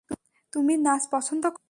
[0.53, 1.59] তুমি নাচ পছন্দ করো?